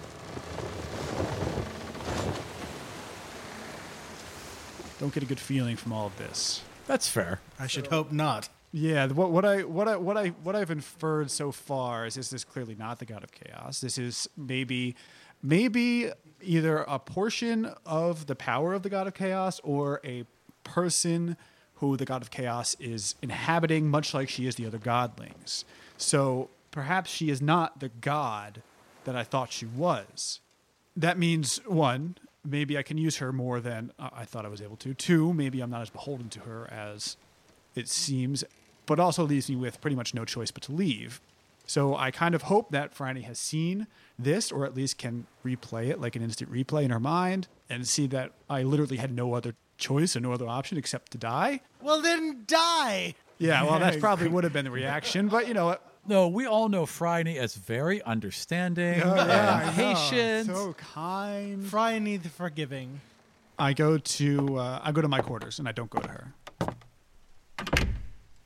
[4.98, 6.62] Don't get a good feeling from all of this.
[6.87, 7.40] That's fair.
[7.59, 8.48] I should hope not.
[8.72, 12.32] Yeah, what, what I what I what I what I've inferred so far is this
[12.32, 13.80] is clearly not the god of chaos.
[13.80, 14.94] This is maybe
[15.42, 16.11] maybe
[16.42, 20.24] either a portion of the power of the god of chaos or a
[20.64, 21.37] person
[21.76, 25.64] who the god of chaos is inhabiting, much like she is the other godlings.
[25.96, 28.62] So perhaps she is not the god
[29.04, 30.40] that I thought she was.
[30.96, 34.76] That means one, maybe I can use her more than I thought I was able
[34.76, 34.94] to.
[34.94, 37.16] Two, maybe I'm not as beholden to her as
[37.74, 38.44] it seems,
[38.87, 41.20] but also leaves me with pretty much no choice but to leave.
[41.66, 45.88] So I kind of hope that Franny has seen this, or at least can replay
[45.88, 49.35] it like an instant replay in her mind, and see that I literally had no
[49.35, 51.61] other choice and no other option except to die.
[51.82, 53.14] Well, then die.
[53.38, 55.82] Yeah, well, that probably would have been the reaction, but you know what?
[56.09, 59.95] No, we all know Friday as very understanding Oh, yeah, and I know.
[59.95, 60.47] patient.
[60.47, 61.64] so kind.
[61.66, 63.01] Phryne the forgiving.
[63.59, 66.33] I go to uh, I go to my quarters and I don't go to her.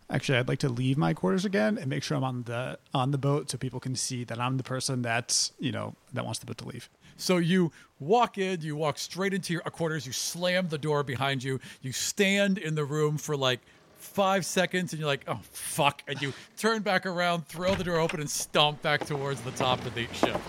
[0.09, 3.11] Actually, I'd like to leave my quarters again and make sure I'm on the on
[3.13, 6.41] the boat so people can see that I'm the person that's you know that wants
[6.41, 6.89] the boat to leave.
[7.17, 7.71] So you
[8.01, 11.93] walk in, you walk straight into your quarters, you slam the door behind you, you
[11.93, 13.61] stand in the room for like
[14.13, 16.03] five seconds, and you're like, oh, fuck.
[16.09, 19.85] And you turn back around, throw the door open, and stomp back towards the top
[19.87, 20.41] of the ship.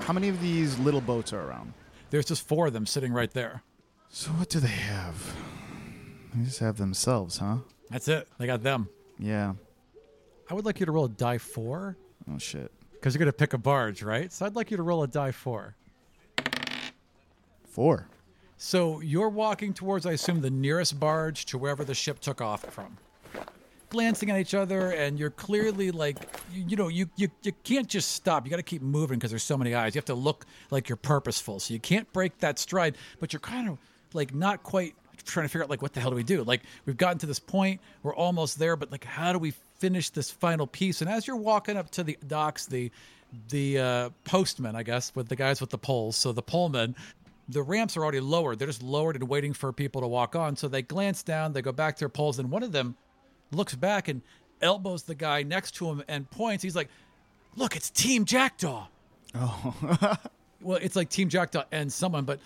[0.00, 1.72] How many of these little boats are around?
[2.10, 3.62] There's just four of them sitting right there.
[4.10, 5.34] So what do they have?
[6.34, 7.58] They just have themselves, huh?
[7.90, 8.28] That's it.
[8.38, 8.88] They got them.
[9.18, 9.54] Yeah.
[10.50, 11.96] I would like you to roll a die four
[12.30, 12.70] Oh shit.
[12.92, 14.30] because you're going to pick a barge, right?
[14.32, 15.74] So I'd like you to roll a die four.
[17.74, 18.06] Four.
[18.56, 22.64] So you're walking towards, I assume, the nearest barge to wherever the ship took off
[22.72, 22.96] from.
[23.88, 26.16] Glancing at each other, and you're clearly like,
[26.52, 28.44] you, you know, you, you, you can't just stop.
[28.44, 29.96] You got to keep moving because there's so many eyes.
[29.96, 31.58] You have to look like you're purposeful.
[31.58, 33.78] So you can't break that stride, but you're kind of
[34.12, 36.44] like not quite trying to figure out like what the hell do we do?
[36.44, 40.10] Like we've gotten to this point, we're almost there, but like how do we finish
[40.10, 41.00] this final piece?
[41.00, 42.92] And as you're walking up to the docks, the
[43.48, 46.94] the uh, postman, I guess, with the guys with the poles, so the polemen,
[47.48, 48.58] the ramps are already lowered.
[48.58, 50.56] They're just lowered and waiting for people to walk on.
[50.56, 52.96] So they glance down, they go back to their poles, and one of them
[53.52, 54.22] looks back and
[54.62, 56.62] elbows the guy next to him and points.
[56.62, 56.88] He's like,
[57.56, 58.86] "Look, it's Team Jackdaw."
[59.34, 60.16] Oh.
[60.62, 62.40] well, it's like Team Jackdaw and someone, but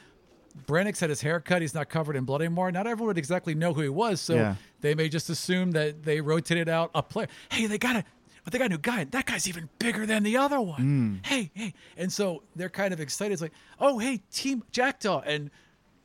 [0.67, 1.63] Brannick's had his hair cut.
[1.63, 2.73] He's not covered in blood anymore.
[2.73, 4.55] Not everyone would exactly know who he was, so Yeah.
[4.81, 7.29] they may just assume that they rotated out a player.
[7.51, 8.05] Hey, they got a
[8.49, 9.05] but they got a new guy.
[9.05, 11.21] That guy's even bigger than the other one.
[11.23, 11.75] Hey, hey.
[11.99, 13.35] And so they're kind of excited.
[13.35, 15.21] It's like, oh, hey, Team Jackdaw.
[15.27, 15.51] And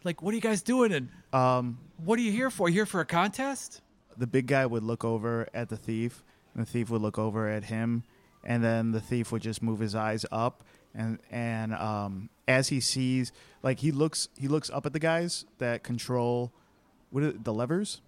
[0.03, 0.91] like, what are you guys doing?
[0.91, 2.67] And Um, what are you here for?
[2.67, 3.79] You here for a contest?
[4.17, 6.21] the big guy would look over at the thief,
[6.53, 8.03] and the thief would look over at him,
[8.43, 12.81] and then the thief would just move his eyes up, and and um, as he
[12.81, 16.51] sees, like he looks, he looks up at the guys that control,
[17.09, 18.01] what are, the levers?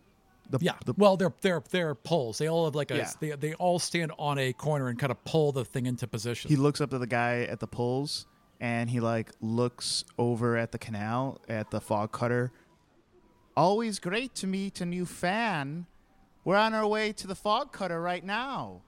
[0.50, 0.74] The, Yeah.
[0.86, 2.38] the, well, they're they're they're poles.
[2.38, 3.12] They all have like a Yeah.
[3.20, 6.50] they they all stand on a corner and kind of pull the thing into position.
[6.50, 8.28] he looks up to the guy at the pulls,
[8.60, 12.52] and he like looks over at the canal at the fog cutter.
[13.58, 15.86] Always great to meet a new fan.
[16.44, 18.82] We're on our way to the fog cutter right now.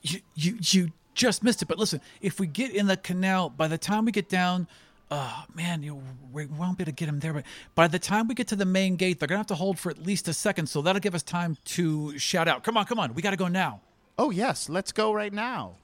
[0.00, 1.68] you, you you just missed it.
[1.68, 4.66] But listen, if we get in the canal, by the time we get down,
[5.12, 7.34] uh, man, you we won't be able to get him there.
[7.34, 7.44] But
[7.74, 9.90] by the time we get to the main gate, they're gonna have to hold for
[9.90, 10.68] at least a second.
[10.68, 12.64] So that'll give us time to shout out.
[12.64, 13.82] Come on, come on, we got to go now.
[14.18, 15.74] Oh yes, let's go right now.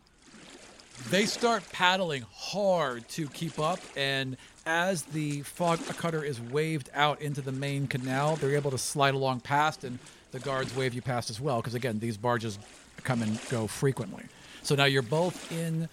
[1.11, 7.21] They start paddling hard to keep up, and as the fog cutter is waved out
[7.21, 9.99] into the main canal, they're able to slide along past, and
[10.33, 11.57] the guards wave you past as well.
[11.59, 12.59] Because again, these barges
[13.05, 14.25] come and go frequently.
[14.63, 15.89] So now you're both in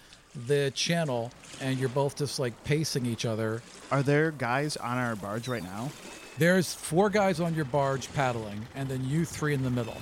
[0.46, 3.62] the channel, and you're both just like pacing each other.
[3.90, 5.90] Are there guys on our barge right now?
[6.38, 9.96] There's four guys on your barge paddling, and then you three in the middle.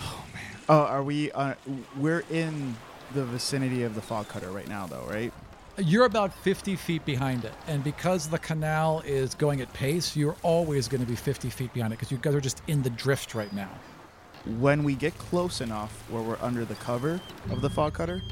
[0.00, 0.56] Oh, man.
[0.68, 1.32] Oh, are we?
[1.32, 1.54] Uh,
[1.96, 2.76] we're in
[3.14, 5.32] the vicinity of the fog cutter right now, though, right?
[5.78, 7.54] You're about 50 feet behind it.
[7.66, 11.72] And because the canal is going at pace, you're always going to be 50 feet
[11.72, 13.70] behind it because you guys are just in the drift right now.
[14.58, 18.22] When we get close enough where we're under the cover of the fog cutter,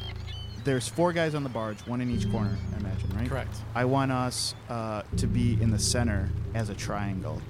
[0.68, 3.26] there's four guys on the barge, one in each corner, I imagine, right?
[3.26, 3.56] Correct.
[3.74, 7.40] I want us uh, to be in the center as a triangle.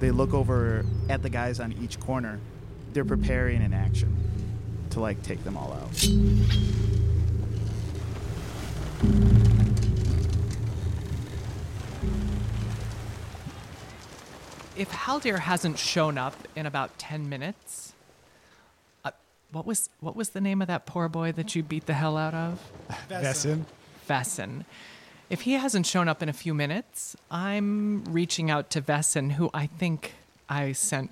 [0.00, 2.40] They look over at the guys on each corner.
[2.92, 4.12] They're preparing an action
[4.90, 5.92] to like take them all out.
[14.74, 17.94] If Haldir hasn't shown up in about 10 minutes,
[19.52, 22.16] what was what was the name of that poor boy that you beat the hell
[22.16, 22.72] out of?
[23.08, 23.64] Vesson.
[24.08, 24.64] Vesson.
[25.30, 29.50] If he hasn't shown up in a few minutes, I'm reaching out to Vesson, who
[29.52, 30.14] I think
[30.48, 31.10] I sent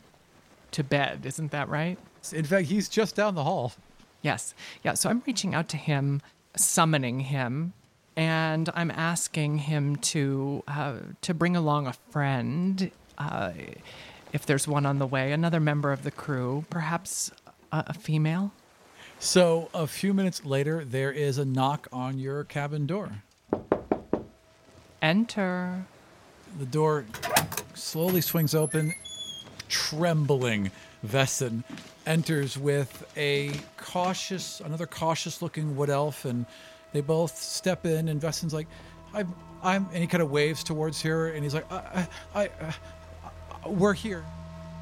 [0.73, 1.27] to bed.
[1.27, 1.99] Isn't that right?
[2.33, 3.73] In fact, he's just down the hall.
[4.23, 4.55] Yes.
[4.83, 4.95] Yeah.
[4.95, 6.23] So I'm reaching out to him,
[6.57, 7.75] summoning him,
[8.17, 13.53] and I'm asking him to uh, to bring along a friend, uh,
[14.33, 17.31] if there's one on the way, another member of the crew, perhaps
[17.73, 18.53] a, a female.
[19.19, 23.23] So a few minutes later, there is a knock on your cabin door.
[25.01, 25.87] Enter.
[26.59, 27.05] The door
[27.75, 28.93] slowly swings open.
[29.69, 30.71] Trembling,
[31.05, 31.65] Vesson
[32.07, 36.47] enters with a cautious, another cautious-looking wood elf, and
[36.93, 38.09] they both step in.
[38.09, 38.69] And Vesson's like,
[39.13, 42.51] "I'm, I'm," and he kind of waves towards her, and he's like, "I, I, I
[43.65, 44.25] uh, we're here."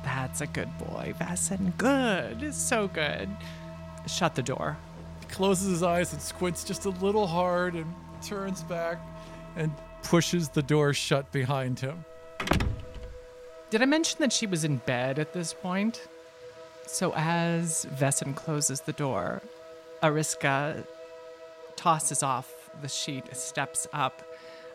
[0.05, 1.77] That's a good boy, Vesson.
[1.77, 2.55] Good.
[2.55, 3.29] So good.
[4.07, 4.77] Shut the door.
[5.21, 8.99] He closes his eyes and squints just a little hard and turns back
[9.57, 12.05] and pushes the door shut behind him.
[13.71, 16.07] Did I mention that she was in bed at this point?
[16.87, 19.43] So as Vesson closes the door,
[20.03, 20.87] Ariska
[21.77, 24.23] tosses off the sheet, steps up.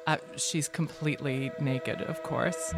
[0.08, 2.74] Uh, she's completely naked, of course.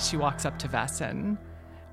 [0.00, 1.36] She walks up to Vesson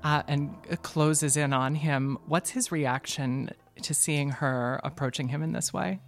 [0.02, 2.18] uh, and closes in on him.
[2.26, 3.50] What's his reaction
[3.82, 6.00] to seeing her approaching him in this way?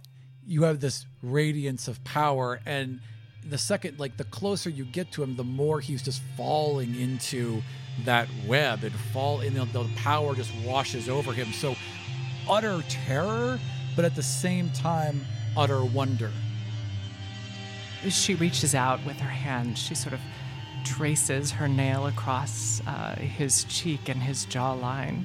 [0.45, 2.99] You have this radiance of power, and
[3.47, 7.61] the second, like the closer you get to him, the more he's just falling into
[8.05, 11.51] that web and fall in the, the power just washes over him.
[11.53, 11.75] So
[12.49, 13.59] utter terror,
[13.95, 16.31] but at the same time, utter wonder.
[18.09, 19.77] She reaches out with her hand.
[19.77, 20.19] She sort of
[20.83, 25.23] traces her nail across uh, his cheek and his jawline.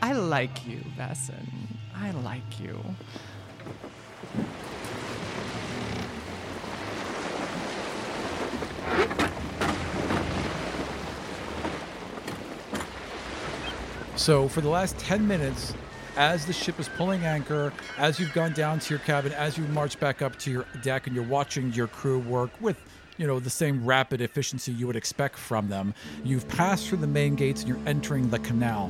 [0.00, 1.46] I like you, Vesson.
[1.94, 2.78] I like you.
[14.16, 15.74] So for the last 10 minutes,
[16.16, 19.64] as the ship is pulling anchor, as you've gone down to your cabin, as you
[19.64, 22.76] march back up to your deck and you're watching your crew work with,
[23.22, 25.94] you know, the same rapid efficiency you would expect from them,
[26.24, 28.88] you've passed through the main gates and you're entering the canal.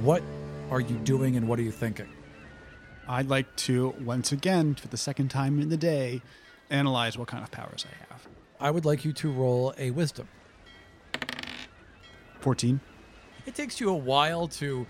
[0.00, 0.22] What
[0.70, 2.08] are you doing and what are you thinking?
[3.06, 6.22] I'd like to, once again, for the second time in the day,
[6.70, 8.26] analyze what kind of powers I have.
[8.58, 10.26] I would like you to roll a wisdom.
[12.40, 12.80] 14.
[13.44, 14.86] it takes you a while to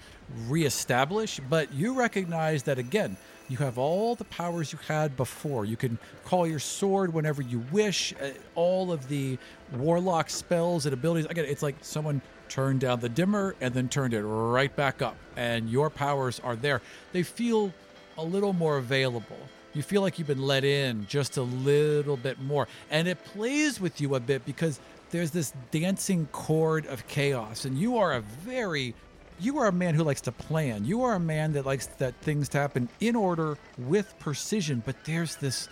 [0.47, 3.17] reestablish, but you recognize that again,
[3.49, 5.65] you have all the powers you had before.
[5.65, 8.13] You can call your sword whenever you wish.
[8.21, 9.39] Uh, all of the
[9.73, 11.27] warlock spells and abilities.
[11.27, 15.17] Again, it's like someone turned down the dimmer and then turned it right back up,
[15.37, 16.81] and your powers are there.
[17.13, 17.73] They feel
[18.19, 19.39] a little more available.
[19.75, 22.67] You feel like you've been let in just a little bit more.
[22.91, 24.81] And it plays with you a bit because
[25.11, 27.67] there's this dancing chord of chaos.
[27.67, 28.95] And you are a very
[29.39, 30.85] you are a man who likes to plan.
[30.85, 34.97] You are a man that likes that things to happen in order with precision, but
[35.05, 35.69] there's this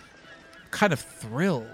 [0.71, 1.65] kind of thrill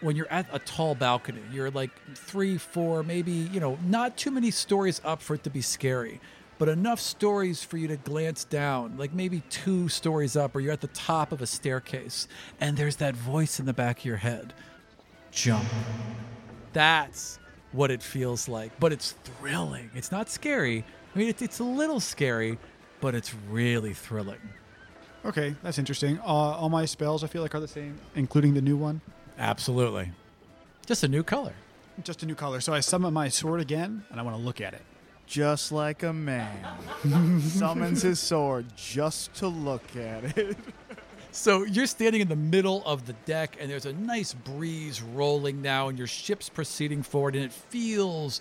[0.00, 1.42] when you're at a tall balcony.
[1.52, 5.50] You're like three, four, maybe, you know, not too many stories up for it to
[5.50, 6.20] be scary,
[6.58, 10.72] but enough stories for you to glance down, like maybe two stories up, or you're
[10.72, 12.28] at the top of a staircase,
[12.60, 14.52] and there's that voice in the back of your head
[15.32, 15.64] jump.
[16.72, 17.38] That's
[17.72, 19.90] what it feels like, but it's thrilling.
[19.94, 20.84] It's not scary.
[21.14, 22.58] I mean, it's, it's a little scary,
[23.00, 24.40] but it's really thrilling.
[25.24, 26.18] Okay, that's interesting.
[26.20, 29.00] Uh, all my spells I feel like are the same, including the new one.
[29.38, 30.12] Absolutely.
[30.86, 31.52] Just a new color.
[32.04, 32.60] Just a new color.
[32.60, 34.82] So I summon my sword again, and I want to look at it.
[35.26, 36.50] Just like a man
[37.40, 40.56] summons his sword just to look at it.
[41.32, 45.62] So you're standing in the middle of the deck, and there's a nice breeze rolling
[45.62, 48.40] now, and your ship's proceeding forward, and it feels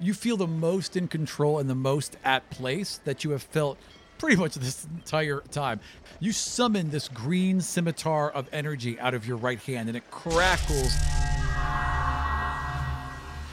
[0.00, 3.78] you feel the most in control and the most at place that you have felt
[4.18, 5.80] pretty much this entire time.
[6.20, 10.94] You summon this green scimitar of energy out of your right hand, and it crackles.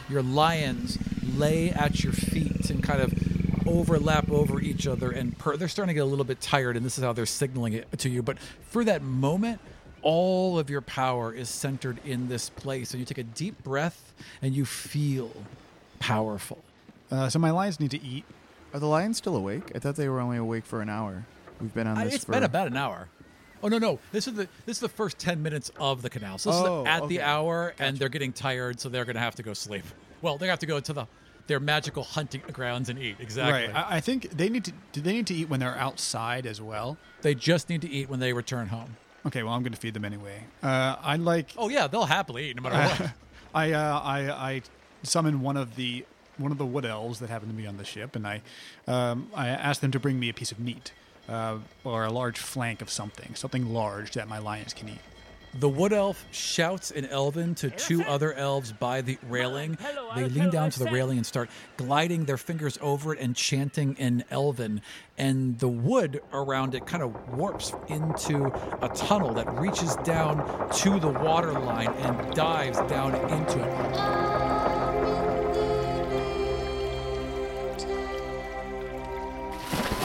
[0.09, 0.97] Your lions
[1.37, 3.13] lay at your feet and kind of
[3.67, 6.85] overlap over each other, and per- they're starting to get a little bit tired, and
[6.85, 8.21] this is how they're signaling it to you.
[8.21, 8.37] But
[8.69, 9.59] for that moment,
[10.01, 12.91] all of your power is centered in this place.
[12.91, 15.31] And you take a deep breath and you feel
[15.99, 16.63] powerful.
[17.11, 18.25] Uh, so my lions need to eat.
[18.73, 19.71] Are the lions still awake?
[19.75, 21.25] I thought they were only awake for an hour.
[21.61, 23.07] We've been on Uh, this it's for been about an hour.
[23.63, 23.97] Oh no no!
[24.11, 26.37] This is the this is the first ten minutes of the canal.
[26.37, 27.21] So this Oh, is at the okay.
[27.21, 29.83] hour, and they're getting tired, so they're going to have to go sleep.
[30.21, 31.05] Well, they have to go to the
[31.47, 33.15] their magical hunting grounds and eat.
[33.19, 33.73] Exactly.
[33.73, 33.75] Right.
[33.75, 34.73] I, I think they need to.
[34.91, 36.97] Do they need to eat when they're outside as well?
[37.23, 38.95] they just need to eat when they return home.
[39.25, 39.41] Okay.
[39.41, 40.43] Well, I'm going to feed them anyway.
[40.61, 41.49] Uh, I'd like.
[41.57, 42.75] Oh yeah, they'll happily eat no matter
[43.05, 43.11] what.
[43.55, 44.19] I, uh, I
[44.51, 44.61] I
[45.07, 46.05] summon one of the
[46.37, 48.41] one of the wood elves that happen to be on the ship, and I
[48.87, 50.91] um, I ask them to bring me a piece of meat
[51.27, 54.99] uh, or a large flank of something, something large that my lions can eat.
[55.59, 59.77] The wood elf shouts in Elven to two other elves by the railing.
[60.15, 63.95] They lean down to the railing and start gliding their fingers over it and chanting
[63.97, 64.81] in Elven.
[65.17, 68.51] And the wood around it kind of warps into
[68.81, 74.56] a tunnel that reaches down to the water line and dives down into it.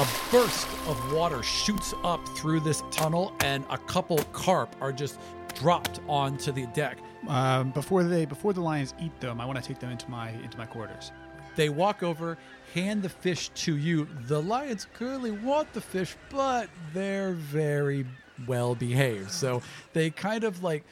[0.03, 5.21] A burst of water shoots up through this tunnel, and a couple carp are just
[5.55, 6.99] dropped onto the deck.
[7.29, 10.31] Um, before they before the lions eat them, I want to take them into my
[10.31, 11.13] into my quarters.
[11.55, 12.37] They walk over,
[12.75, 14.09] hand the fish to you.
[14.27, 18.05] The lions clearly want the fish, but they're very
[18.49, 19.31] well behaved.
[19.31, 20.85] So they kind of like,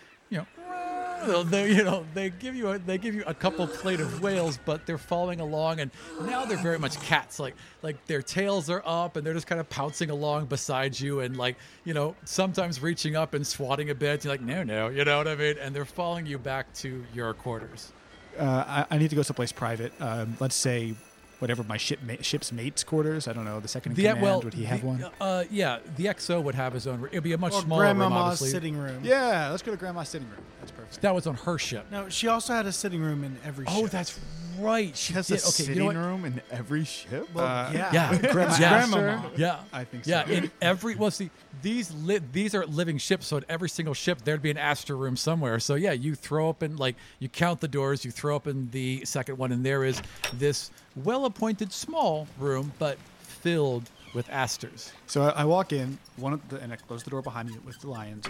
[1.44, 4.58] they you know they give you a, they give you a couple plate of whales,
[4.64, 5.90] but they're following along, and
[6.22, 7.38] now they're very much cats.
[7.38, 11.20] Like like their tails are up, and they're just kind of pouncing along beside you,
[11.20, 14.24] and like you know sometimes reaching up and swatting a bit.
[14.24, 15.56] You're like no no, you know what I mean?
[15.58, 17.92] And they're following you back to your quarters.
[18.38, 19.92] Uh, I, I need to go someplace private.
[20.00, 20.94] Um, let's say
[21.40, 23.26] whatever my ship ma- ship's mate's quarters.
[23.26, 24.22] I don't know the second in The command.
[24.22, 25.04] well, would he have the- one?
[25.20, 27.04] Uh, yeah, the XO would have his own.
[27.10, 28.50] It'd be a much Or smaller room, grandmama's obviously.
[28.50, 29.00] sitting room.
[29.02, 30.38] Yeah, let's go to grandma's sitting room.
[30.60, 31.00] That's perfect.
[31.02, 31.86] That was on her ship.
[31.90, 33.74] No, she also had a sitting room in every ship.
[33.76, 33.90] Oh, ship.
[33.90, 34.18] that's
[34.60, 34.96] right.
[34.96, 35.34] She She has did.
[35.38, 37.28] a okay, sitting you know room in every ship.
[37.34, 37.92] Well, Uh, yeah.
[37.92, 39.22] Yeah, Gra- yeah.
[39.36, 40.10] Yeah, I think so.
[40.10, 41.30] Yeah, in every well, see,
[41.62, 44.96] these li- these are living ships, so in every single ship there'd be an Astor
[44.96, 45.58] room somewhere.
[45.60, 49.38] So yeah, you throw open like you count the doors, you throw open the second
[49.38, 50.00] one, and there is
[50.34, 54.92] this well-appointed small room, but filled with asters.
[55.06, 57.56] So I, I walk in, one of the, and I close the door behind me
[57.64, 58.24] with the lions.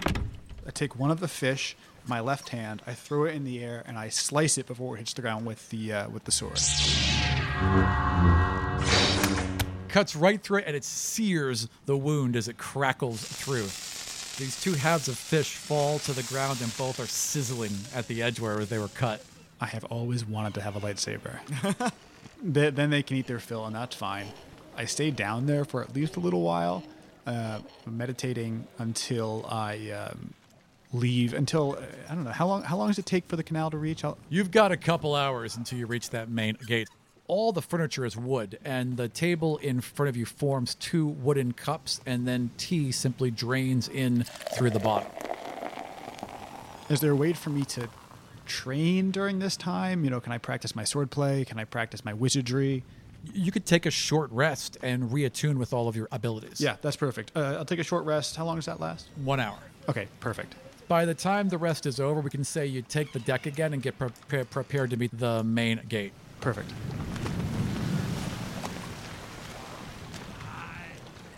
[0.66, 1.74] I take one of the fish,
[2.06, 4.98] my left hand, I throw it in the air, and I slice it before it
[4.98, 6.58] hits the ground with the uh, with the sword.
[9.90, 13.64] cuts right through it and it sears the wound as it crackles through.
[14.42, 18.22] These two halves of fish fall to the ground and both are sizzling at the
[18.22, 19.22] edge where they were cut.
[19.60, 21.38] I have always wanted to have a lightsaber.
[22.54, 24.28] Th- then they can eat their fill, and that's fine.
[24.76, 26.82] I stay down there for at least a little while,
[27.26, 30.32] uh, meditating until I um,
[30.92, 31.34] leave.
[31.34, 32.62] Until uh, I don't know how long.
[32.62, 34.04] How long does it take for the canal to reach?
[34.04, 36.88] I'll, You've got a couple hours until you reach that main gate.
[37.28, 41.52] all the furniture is wood, and the table in front of you forms two wooden
[41.52, 44.24] cups, and then tea simply drains in
[44.56, 45.08] through the bottom.
[46.88, 47.88] Is there a way for me to
[48.46, 50.02] train during this time?
[50.02, 51.46] You know, can I practice my swordplay?
[51.46, 52.82] Can I practice my wizardry?
[53.32, 56.60] You could take a short rest and reattune with all of your abilities.
[56.60, 57.30] Yeah, that's perfect.
[57.36, 58.34] Uh, I'll take a short rest.
[58.34, 59.06] How long does that last?
[59.22, 59.58] One hour.
[59.88, 60.56] Okay, perfect.
[60.90, 63.72] By the time the rest is over, we can say you take the deck again
[63.72, 66.12] and get pre- prepared to meet the main gate.
[66.40, 66.68] Perfect.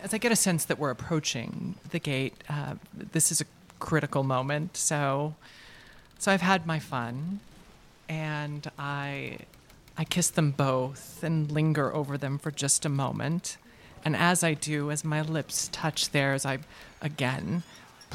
[0.02, 3.44] As I get a sense that we're approaching the gate, uh, this is a
[3.78, 4.78] critical moment.
[4.78, 5.34] So,
[6.18, 7.40] so I've had my fun,
[8.08, 9.36] and I,
[9.98, 13.58] I kiss them both and linger over them for just a moment.
[14.02, 16.60] And as I do, as my lips touch theirs, I
[17.02, 17.64] again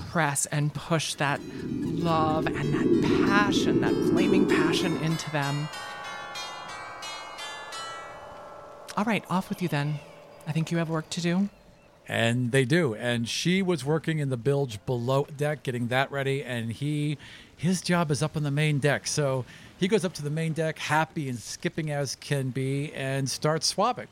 [0.09, 5.67] press and push that love and that passion, that flaming passion into them.
[8.95, 9.99] All right, off with you then.
[10.47, 11.49] I think you have work to do.
[12.07, 12.95] And they do.
[12.95, 16.43] And she was working in the bilge below deck, getting that ready.
[16.43, 17.17] And he,
[17.55, 19.05] his job is up on the main deck.
[19.05, 19.45] So
[19.77, 23.67] he goes up to the main deck, happy and skipping as can be, and starts
[23.67, 24.07] swabbing.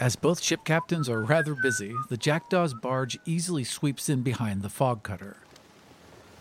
[0.00, 4.70] As both ship captains are rather busy, the Jackdaw's barge easily sweeps in behind the
[4.70, 5.36] fog cutter.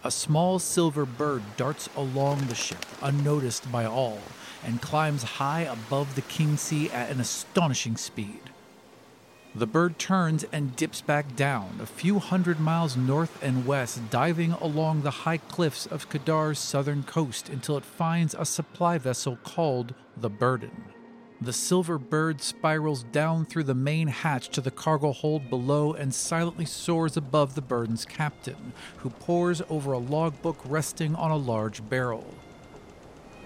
[0.02, 4.20] A small silver bird darts along the ship, unnoticed by all,
[4.64, 8.40] and climbs high above the King Sea at an astonishing speed.
[9.54, 14.54] The bird turns and dips back down, a few hundred miles north and west, diving
[14.54, 19.96] along the high cliffs of Kadar's southern coast until it finds a supply vessel called
[20.16, 20.86] the Burden.
[21.42, 26.14] The silver bird spirals down through the main hatch to the cargo hold below and
[26.14, 31.88] silently soars above the burden's captain, who pores over a logbook resting on a large
[31.88, 32.36] barrel.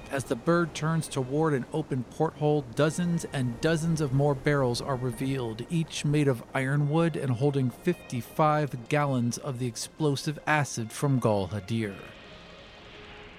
[0.09, 4.95] As the bird turns toward an open porthole, dozens and dozens of more barrels are
[4.95, 11.49] revealed, each made of ironwood and holding 55 gallons of the explosive acid from Gul
[11.49, 11.95] Hadir.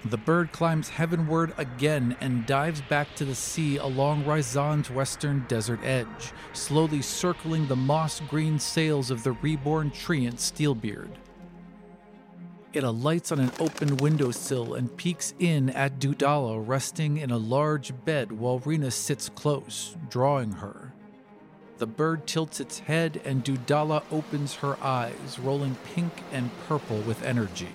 [0.07, 5.79] The bird climbs heavenward again and dives back to the sea along Ryzan's western desert
[5.83, 11.09] edge, slowly circling the moss green sails of the reborn treant Steelbeard.
[12.71, 17.91] It alights on an open windowsill and peeks in at Dudala resting in a large
[18.05, 20.93] bed while Rena sits close, drawing her.
[21.79, 27.23] The bird tilts its head and Dudala opens her eyes, rolling pink and purple with
[27.23, 27.69] energy.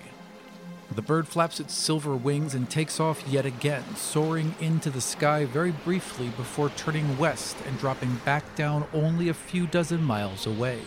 [0.93, 5.45] The bird flaps its silver wings and takes off yet again, soaring into the sky
[5.45, 10.81] very briefly before turning west and dropping back down only a few dozen miles away.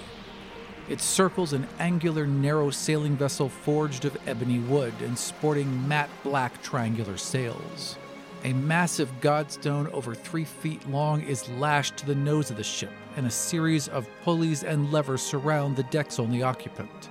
[0.90, 6.62] It circles an angular, narrow sailing vessel forged of ebony wood and sporting matte black
[6.62, 7.96] triangular sails.
[8.44, 12.92] A massive godstone over three feet long is lashed to the nose of the ship,
[13.16, 17.08] and a series of pulleys and levers surround the deck's only occupant.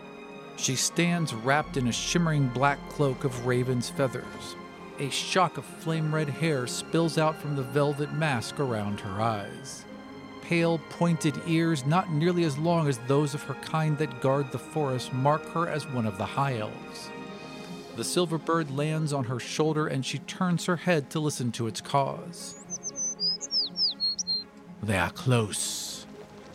[0.58, 4.56] She stands wrapped in a shimmering black cloak of raven's feathers.
[4.99, 9.86] A shock of flame red hair spills out from the velvet mask around her eyes.
[10.43, 14.60] Pale, pointed ears, not nearly as long as those of her kind that guard the
[14.60, 17.10] forest, mark her as one of the High Elves.
[17.95, 21.68] The silver bird lands on her shoulder and she turns her head to listen to
[21.68, 22.56] its cause.
[24.82, 26.06] They are close,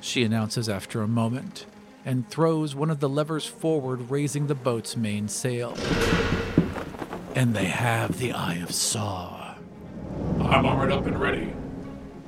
[0.01, 1.67] she announces after a moment
[2.09, 5.77] and throws one of the levers forward, raising the boat's main sail.
[7.35, 9.57] And they have the Eye of Saw.
[10.41, 11.53] I'm armored up and ready.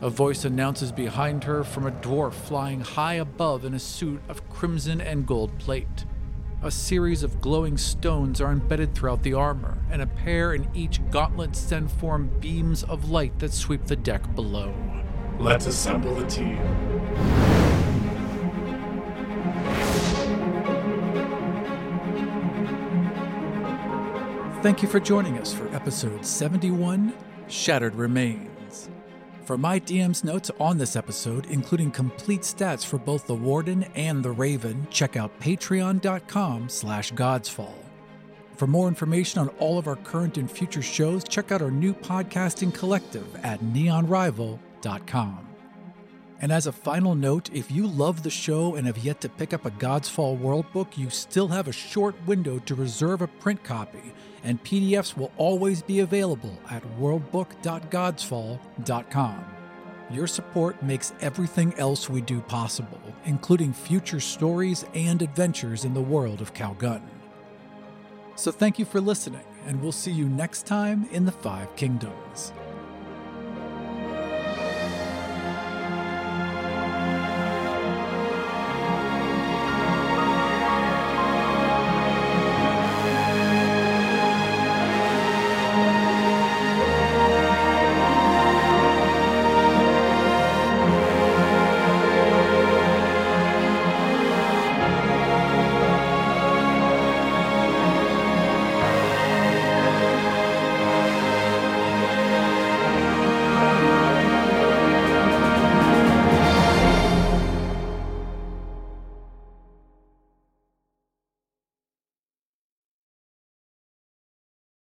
[0.03, 4.47] A voice announces behind her from a dwarf flying high above in a suit of
[4.51, 6.05] crimson and gold plate.
[6.63, 11.01] A series of glowing stones are embedded throughout the armor, and a pair in each
[11.11, 14.75] gauntlet send form beams of light that sweep the deck below.
[15.39, 17.60] Let's assemble the team.
[24.63, 27.15] Thank you for joining us for episode 71
[27.49, 28.91] Shattered Remains.
[29.47, 34.23] For my DM's notes on this episode, including complete stats for both the Warden and
[34.23, 37.73] the Raven, check out patreon.com slash godsfall.
[38.57, 41.95] For more information on all of our current and future shows, check out our new
[41.95, 45.50] podcasting collective at neonrival.com.
[46.41, 49.53] And as a final note, if you love the show and have yet to pick
[49.53, 53.63] up a Godsfall World book, you still have a short window to reserve a print
[53.63, 59.45] copy, and PDFs will always be available at worldbook.godsfall.com.
[60.11, 66.01] Your support makes everything else we do possible, including future stories and adventures in the
[66.01, 67.03] world of Calgun.
[68.35, 72.53] So thank you for listening and we'll see you next time in the Five Kingdoms.